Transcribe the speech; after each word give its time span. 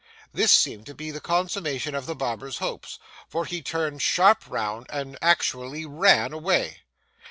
This 0.33 0.51
seemed 0.51 0.87
to 0.87 0.95
be 0.95 1.11
the 1.11 1.21
consummation 1.21 1.93
of 1.93 2.07
the 2.07 2.15
barber's 2.15 2.57
hopes, 2.57 2.97
for 3.29 3.45
he 3.45 3.61
turned 3.61 4.01
sharp 4.01 4.49
round, 4.49 4.87
and 4.89 5.15
actually 5.21 5.85
ran 5.85 6.33
away. 6.33 6.79